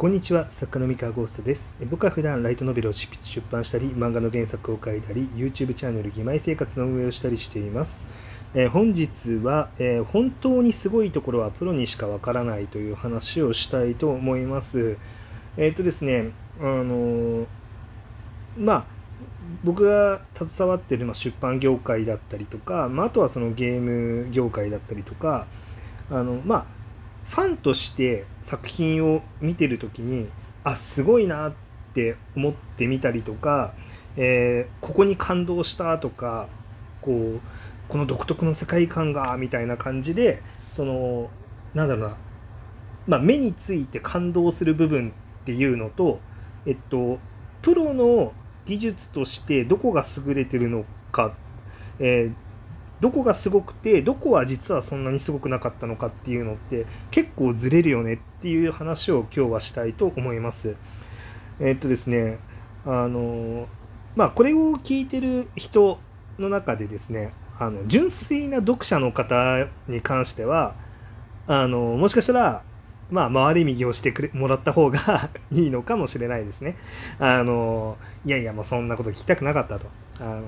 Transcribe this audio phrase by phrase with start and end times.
[0.00, 1.62] こんにちは、作家の三河ゴーストです。
[1.90, 8.02] 僕は普段ライトノベルを執筆出版したり、漫画の原作を書いたり、YouTube チャンネル、義妹生活の運営をしたりしています。
[8.54, 9.10] えー、本日
[9.44, 14.96] は、えー、本当にすごいところはプロにしかわからないという話をしたいと思います。
[15.58, 16.30] えっ、ー、とですね、
[16.62, 17.46] あの
[18.56, 18.84] まあ、
[19.64, 25.46] 僕が携わっている出版業界だったりとか、まあ、あとはそのゲーム業界だったりとか、
[26.10, 26.79] あのまあ
[27.30, 30.28] ファンとして作品を見てる時に
[30.64, 31.52] あすごいなっ
[31.94, 33.72] て思ってみたりとか、
[34.16, 36.48] えー、ここに感動したとか
[37.00, 37.40] こう
[37.88, 40.42] この独特の世界観がみたいな感じで
[40.74, 41.30] その
[41.72, 42.16] なんだろうな、
[43.06, 45.12] まあ、目について感動する部分
[45.42, 46.18] っていうのと
[46.66, 47.18] えっと
[47.62, 48.32] プロの
[48.66, 51.34] 技術としてどこが優れてるのか、
[52.00, 52.34] えー、
[53.00, 60.76] どこがすごくてどこは実はそんなにすごくなかったのかっていうのって結構ずれるよねっていう話を今日はしたいと思います。
[61.60, 62.38] えー、っとですね
[62.86, 63.66] あの
[64.16, 65.98] まあこれを聞いてる人
[66.38, 70.74] の中でですねあの純粋な読者の方に関しては
[71.46, 72.62] あのもしかしたら
[73.10, 76.76] まあ、回り右をしてくれもらった方が いいのかもしれないですね。
[77.18, 79.86] あの、いやいや、もうそんなこと聞きたくなかったと。
[80.20, 80.42] あの、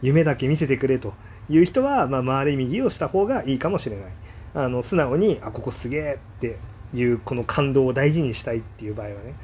[0.00, 1.12] 夢だけ見せてくれと
[1.52, 4.04] いう人は、まあ、回り右をした方がいいかもしれない。
[4.54, 6.58] あの素直に、あ、ここすげえって
[6.94, 9.34] いうこの感動を大事にしたいっていう場合はね。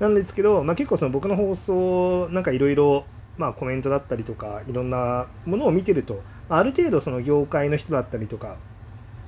[0.00, 3.04] なんですけど、まあ、結構その僕の放送、なんかいろいろ、
[3.36, 8.56] まあ、コメントだったりとか、いろんなものを見てると、ある程度その業界の人だったりとか、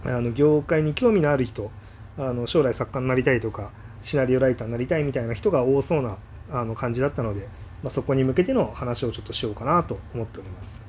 [0.05, 1.71] あの業界に興味のある人、
[2.19, 3.71] あの将来作家になりたいとか、
[4.03, 6.17] シナリオライターになりたいみたいな人が多そうな
[6.51, 7.49] あの感じだったので、
[7.83, 10.83] まあ、そこに向けての話をちょっとしようかなと思っております。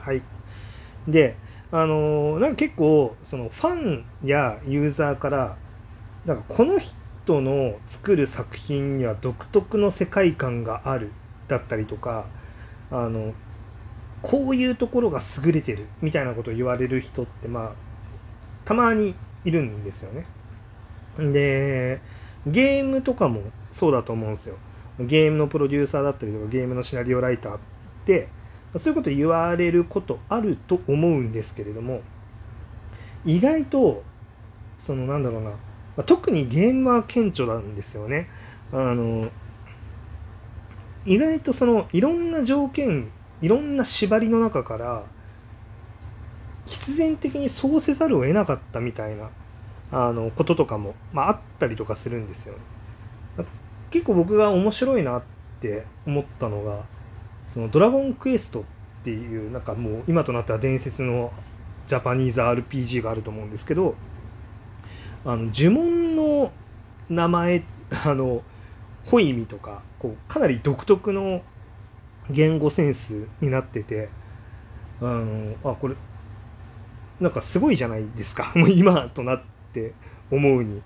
[0.00, 0.22] はい。
[1.08, 1.36] で、
[1.72, 5.56] あのー、なんか結構、そのファンやユーザーから、
[6.24, 11.10] なんかこの人の作る作品には独特の世界観がある
[11.48, 12.26] だったりとか、
[12.90, 13.34] あの、
[14.22, 17.72] こういうところが優れてるみたいなことを言われる人って、まあ、
[18.64, 19.14] たまに
[19.44, 20.26] いるんですよね。
[21.32, 22.00] で、
[22.46, 24.56] ゲームとかもそうだと思うんですよ。
[25.00, 27.58] ゲームのプロデューサーだったりとか、ゲームのシナリオライターっ
[28.04, 28.28] て、
[28.74, 32.02] そういうこと言われることあると思うんですけれども、
[33.24, 34.02] 意外と、
[34.86, 38.28] そのなんだろうな、特にゲームは顕著なんですよね。
[38.72, 39.30] あの、
[41.06, 45.04] 意外とそのいろんな条件、いろんな縛りの中から、
[46.66, 49.30] 必然的にそうせざるを得なかったみたいな
[49.90, 52.54] あのこととかも、まあ、あったりとかするんですよ、
[53.90, 55.22] 結構僕が面白いなっ
[55.60, 56.84] て思ったのが
[57.52, 58.64] そのドラゴンクエストっ
[59.04, 61.32] ていうなんかもう今となっては伝説の
[61.88, 63.94] ジャパニーズ RPG があると思うんですけど
[65.24, 66.52] あの呪文の
[67.08, 67.62] 名前
[68.04, 68.42] あの
[69.06, 71.42] ホイミとかこうかなり独特の
[72.30, 74.10] 言語センスになってて
[75.00, 75.94] あのあこれ
[77.20, 79.42] なんかすごいじゃないですか もう今となっ
[79.72, 79.94] て
[80.30, 80.82] 思うに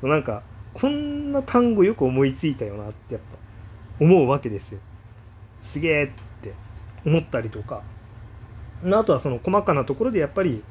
[0.00, 3.38] そうなんかこんな単語よく思いついたよなってやっぱ
[4.04, 4.78] 思うわけですよ。
[5.62, 6.08] すげえっ
[6.42, 6.54] て
[7.04, 7.82] 思ったりとか。
[8.84, 10.62] あとはその細かなところでやっぱり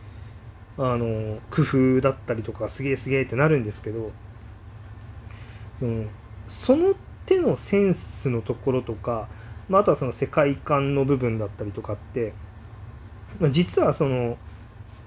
[0.78, 1.62] あの工
[1.97, 4.12] 夫だったりとかすげえすげえってなるんですけど、
[5.81, 6.09] うん、
[6.66, 6.94] その
[7.25, 9.28] 手のセンスのところとか、
[9.69, 12.34] まあ、あとはその世界観の部分だったりとかって、
[13.40, 14.38] まあ、実はその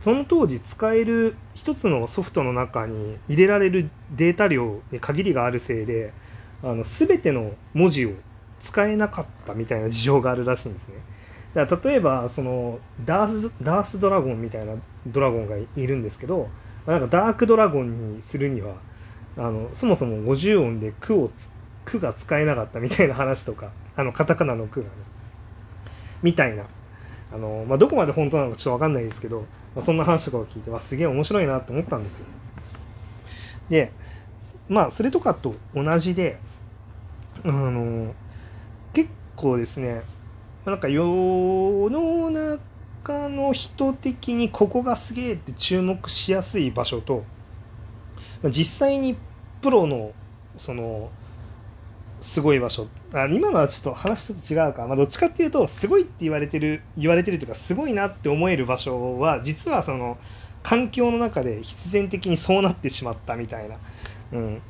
[0.04, 6.12] その当時使える一つのソフトの中に入れられるデータ量に限りがあるせいで
[6.62, 8.12] あの全ての文字を
[8.60, 10.94] 使えなかったみたいな事情があるらしいんですね。
[11.54, 14.74] だから例えばそのダースダースドラゴンみたいな
[15.06, 16.48] ドラゴンがいるんですけど
[16.86, 18.74] なんかダークドラゴンにするには
[19.36, 21.30] あのそもそも50音で「句を
[21.84, 24.92] 「句が使えなかったみたいな話とかあのカタカナの「句がね
[26.22, 26.64] みたいな
[27.32, 29.40] あの、まあ、どこまで本当なのかちょっと分かんないですけど、
[29.74, 32.24] まあ、そんな話とかを聞いてわすげえ面白いなって思ったんですよ。
[33.70, 33.92] で
[34.68, 36.38] まあそれとかと同じで
[37.44, 38.14] あの
[39.38, 40.02] 構ですね
[40.66, 47.24] なんか世の中の人的にここがすげえって注目しやすい場所と
[48.50, 49.16] 実際に
[49.62, 50.12] プロの
[50.56, 51.10] その
[52.20, 60.18] すごい場所あ今のはちょっと話ちょっと違うか、まあ、どっちかっていうとすごいって言われてる言われてるというかすごいなって思える場所は実はその
[60.64, 63.76] 環境の中で必然的にそうなってしまったみたいな、
[64.32, 64.62] うん。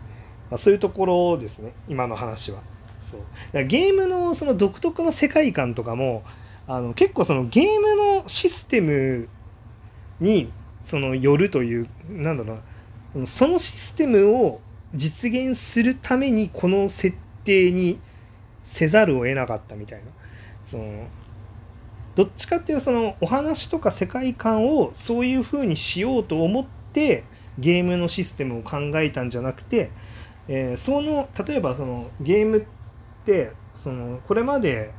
[0.50, 2.62] まあ、そういうところですね今の話は。
[3.10, 3.64] そう。
[3.64, 6.22] ゲームのその独特の世界観とかも
[6.66, 9.28] あの結構そのゲームのシステム
[10.20, 10.52] に
[10.84, 12.58] そのよるというなんだろ
[13.14, 13.26] うな。
[13.26, 14.60] そのシステムを
[14.94, 17.98] 実現するためにこの設定に
[18.64, 20.10] せざるを得なかったみたいな。
[20.66, 21.06] その
[22.14, 27.24] どっちかっていうとそのお話とか世界観をそういう風にしようと思って
[27.58, 29.90] ゲームのシステムを考えたんじゃなくて、
[30.48, 32.77] えー、その例えばそのゲームって
[33.74, 34.92] そのこれまで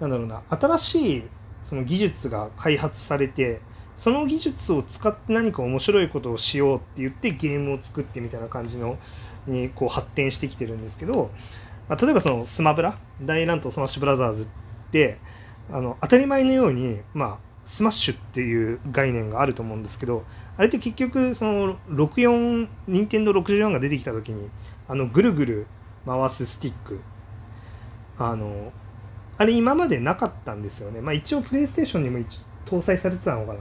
[0.00, 1.24] なんだろうな新しい
[1.62, 3.60] その技術が開発されて
[3.96, 8.98] その技術を使って何か面白いことをしようって言ってゲームを作ってみたいな感じの
[9.46, 11.30] にこう発展してきてるんですけど、
[11.88, 14.46] まあ、例えばそのスマブラ大乱闘スマッシュブラザーズっ
[14.90, 15.18] て
[15.70, 20.24] あの当たり前のように、まあ、スマッシュっていう概念があると思うんですけど
[20.56, 24.50] あれって結局その64任天堂64が出てきた時に
[24.88, 25.66] あのぐるぐる
[26.06, 27.00] 回すスティック
[28.18, 28.72] あの
[29.36, 31.00] あれ今までなかったんですよね。
[31.00, 32.18] まあ一応プレイステーションにも
[32.66, 33.60] 搭載されてたのかな。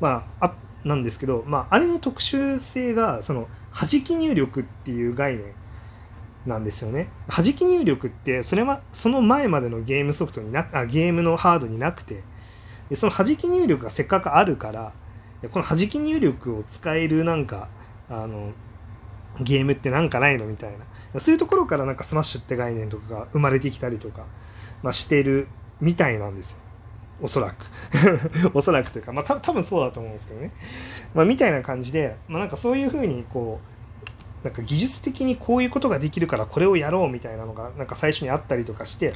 [0.00, 0.54] まあ、あ
[0.84, 5.52] なんですけど、まああれの特殊性が、その、弾き入力っていう概念
[6.46, 7.08] なんですよね。
[7.28, 12.22] 弾き入力って、それは、その前までのゲームソフトにな、あゲームのハードになくて、
[12.88, 14.92] でその弾き入力がせっかくあるから、
[15.50, 17.68] この弾き入力を使えるなんか、
[18.08, 18.52] あの、
[19.40, 20.78] ゲームってなんかないのみたいな。
[21.18, 24.26] そういうところからなんかスマッシュって概念とかが生まれてきたりとか、
[24.82, 25.48] まあ、してる
[25.80, 26.58] みたいなんですよ。
[27.20, 27.66] おそらく。
[28.54, 30.52] おそらくというか、まあ、た多分そうだと思うんですけどね。
[31.14, 33.60] まあ、みたいな感じで、まあ、なんかそういうふうに、こ
[34.42, 39.14] う、なんか技術的にこういうことができるからこれをやろうみたいなのが、なんか最初にあったりとかして、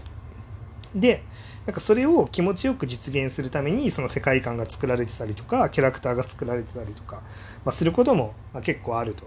[0.94, 1.22] で、
[1.66, 7.22] なんかそれを気持ちよく実現するために、その世界観が作られてたりとか、キャラクターが作られてたりとか、
[7.64, 9.26] まあ、することも、結構あると。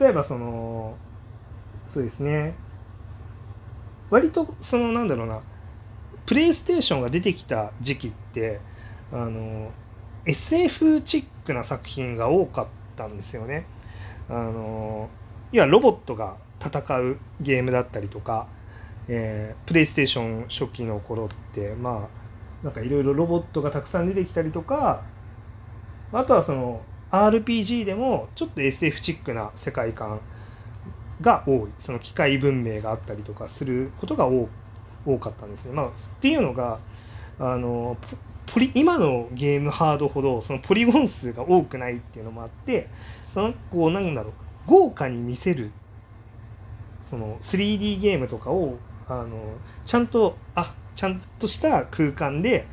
[0.00, 0.96] 例えば、その、
[1.92, 2.54] そうですね。
[4.10, 5.40] 割と、その、なんだろうな、
[6.26, 8.60] プレイステーションが出てきた時期って
[9.12, 9.70] あの
[10.24, 12.66] SF チックな作品が多かっ
[12.96, 13.66] たんですよね。
[14.28, 15.10] あの
[15.52, 18.46] いやロボットが戦うゲームだったりとか、
[19.08, 22.08] えー、プレイステーション初期の頃ってま
[22.62, 25.02] あなんかいろいろロボットがたくさん出てきたりとか
[26.12, 30.20] あとはその RPG でもちょっと SF チックな世界観
[31.22, 34.48] が多いその機械文明があったりとかすることが多
[35.18, 35.72] かったんですね。
[35.72, 35.90] まあ、っ
[36.20, 36.78] ていうのが
[37.38, 37.96] あの
[38.46, 42.88] ポリ今のゲームハードほどそのポリゴン数が多くないっていうのもあって
[43.32, 44.32] そのこうなんだろう
[44.66, 45.70] 豪華に見せる
[47.08, 48.76] その 3D ゲームとかを
[49.08, 49.28] あの
[49.84, 52.66] ちゃんとあちゃんとした空間で、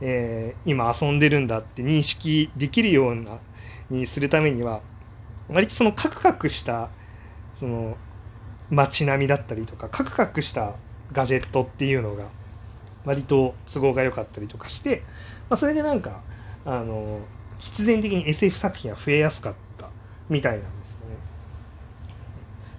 [0.00, 3.38] えー、今遊んでるんだって認識できるような
[3.90, 4.80] にするためには
[5.48, 6.90] 割とそのカクカクした
[7.58, 7.96] その
[8.70, 10.74] 街並みだったりとかカクカクした
[11.12, 12.24] ガジェットっていうのが
[13.04, 15.02] 割と都合が良かったりとかして、
[15.48, 16.22] まあ、それでなんか
[16.64, 17.20] あの
[17.58, 19.88] 必然的に SF 作品が増えやすかった
[20.28, 21.16] みたいなんですよね。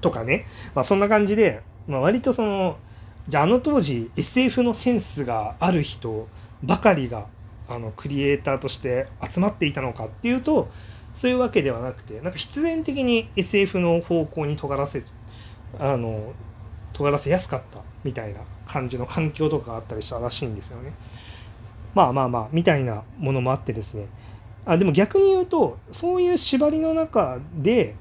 [0.02, 0.46] とかね、
[0.76, 2.78] まあ、そんな感じで、まあ、割とその
[3.30, 6.28] じゃああの当時 SF のセンスがある人
[6.64, 7.28] ばかりが
[7.70, 10.70] あのクリエイターとして集まっていたのかっていうと
[11.18, 15.04] そういうわけではなくてなんか必然的に SF の方向に尖らせ
[15.80, 16.34] あの
[16.94, 20.94] 尖らせやすかったみたいな感じの環境とかあったりしたらしいんですよね。
[21.94, 24.08] まあまあまあみたいなものもあってですね
[24.66, 27.96] あでも逆に言うとそういう縛りの中で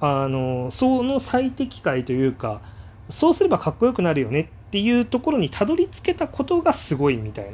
[0.00, 2.60] あのその最適解というか
[3.08, 7.46] そうすればかっこよくなるよねっていうところにたどり着けたことがすごいみたい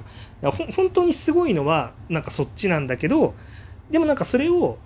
[0.42, 3.34] な本当にすごいのはなんかそっちなんだけど
[3.90, 4.78] でもなんかそれを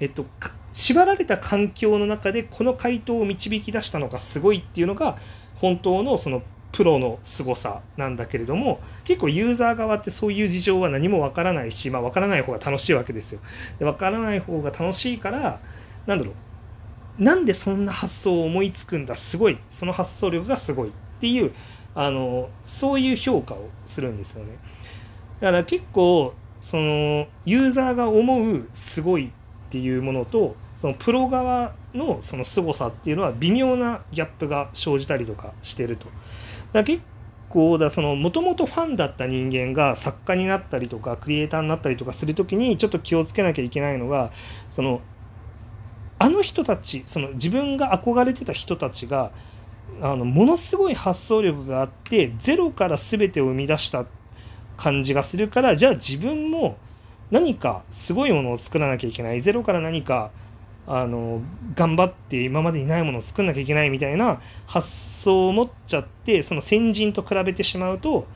[0.00, 0.26] えっと
[0.72, 5.18] 縛られた環境の中でこの回答を導き出したのがすごいっていうのが
[5.56, 13.38] 本当のそのプロの凄さなんだけれども結構ユーザー側ってそういう事情は何もわからないし、まあ、わからない方が楽しいわけですよ。
[13.78, 15.60] でわからない方が楽しいから
[16.06, 19.14] なんだろうなんでそんな発想を思いつくんだ？
[19.14, 21.52] すごいその発想力がすごいっていう
[21.94, 24.58] あのそういう評価をするんですよね。
[25.40, 29.30] だから結構そのユーザーが思うすごいっ
[29.74, 36.06] ていうものとそのプロ側のその凄さっていうのは微妙なギャップが生じたりとかしてると。
[36.72, 37.02] だ結
[37.48, 44.30] 構だそのもともとファンだった人間が作家になったりとかクリエイターになったりとかする時にちょっと気をつけなきゃいけないのが
[44.70, 45.00] その
[46.20, 49.32] あの人たちその自分が憧れてた人たちが
[50.00, 54.06] あのものすごい発想力があってゼロから全てを生み出した
[54.76, 56.76] 感じがするからじゃあ自分も
[57.30, 60.30] 何かすごいものを作らなきゃいけないゼロから何か
[60.86, 61.40] あの
[61.74, 64.88] 頑張って今までにないものを作んなきゃいけないみたいな発
[65.22, 68.26] 想を持っちゃってその先人と比べてしまうと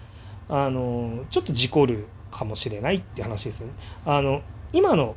[0.49, 3.67] あのちょっと事故るかもしれないって話ですね。
[4.07, 4.43] あの
[4.73, 5.15] 今の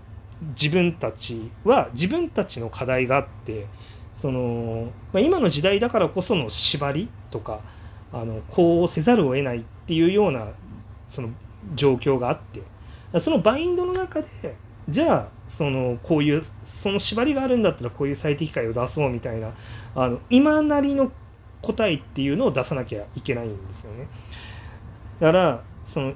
[0.59, 3.67] 自分たちは自分たちの課題があって
[4.15, 7.61] その、まあ、今の時代だからこその縛りとか
[8.11, 10.47] あのこうせざるを得ないっていうような
[11.07, 11.29] その
[11.75, 12.61] 状況があって
[13.19, 14.55] そのバインドの中で
[14.89, 19.53] じゃあそのこういうその縛りがあるんだったらこういう最適解を出そうみたいな
[19.95, 21.11] あの今なりの
[21.61, 24.07] 答えっていうのを出さなきゃいけないんですよね。
[25.19, 26.13] だからその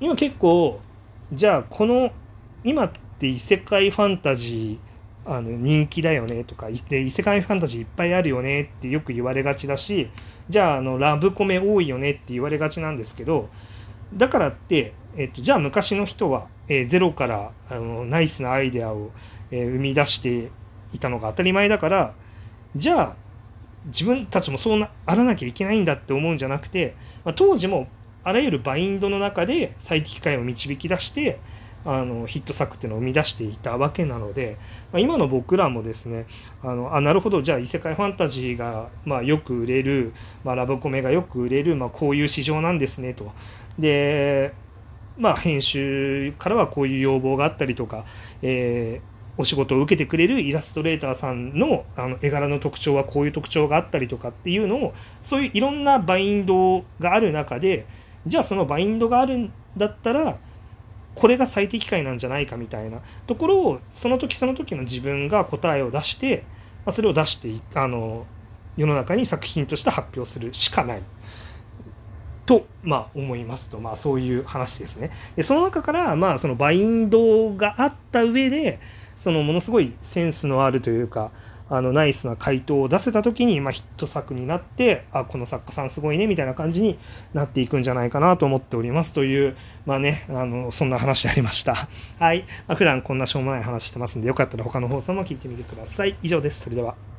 [0.00, 0.80] 今結構
[1.32, 2.12] じゃあこの
[2.62, 10.08] 今って異世界ファンタジーあの人気だよねとかで異世界ファンタジーいっぱいあるよねってよく言われがちだし
[10.48, 13.50] じゃああのラブコメ多いよねって言われがちなんですけど
[14.14, 19.10] だからって、えっと、じゃあ昔の人は、えー、ゼロからあのナイスなアイデアを、
[19.50, 20.52] えー、生み出して
[20.92, 22.14] いたのが当たり前だから
[22.76, 23.16] じゃあ
[23.86, 26.94] 自分たちもそうなあらなきゃいけないんだって思うんじゃなくて、
[27.24, 27.88] まあ、当時も
[28.22, 31.40] あらゆるバインドの中で最適解を導き出して
[31.84, 34.56] あのヒット作っていうのを生み出していたわけなので、
[34.92, 36.26] まあ、今の僕らもですね
[36.62, 40.12] あのあなるほどじゃあ異世界ファンタジーが、まあ、よく売れる、
[40.44, 43.32] まあ、ラブコメがよく売れる、まあ、こういう市場なんですねと。
[43.78, 44.54] で
[45.18, 48.04] まあ、編集からはこういう要望があったりとか、
[48.42, 57.86] えーお仕事を受けてくれるイラストレーターさんのあの絵柄の特徴はこういう特徴があったりとかっていうのをそういういろんなバインドがある中で
[58.26, 60.38] じゃあそのバインドがあるんだったら
[61.14, 66.44] これが最適解なんじゃないかみたいなところをその時その時の自分が答えを出して、
[66.84, 68.26] まあ、それを出してあの
[68.76, 71.02] 世の中に作品として発表するしかない。
[72.48, 75.10] と、まあ、思いますと、まあ、そういう話ですね。
[75.36, 78.80] でその中から、まあ、そのバインドがあった上で
[79.18, 81.30] そのものすごいセンスのあるというか
[81.68, 86.98] あのナイスな回答を出せた時に、まあ、ヒット作になってあこの作家さんすごいねみたいな感じに
[87.34, 91.88] なっていくんじゃないかなと思っておりますというまあねあのそんな話でありました。
[92.18, 96.16] はい、まあ、普段こんなしょうもない話してますんでよかったら他の放送も聞いてみてください。
[96.22, 96.62] 以上です。
[96.62, 97.17] それでは。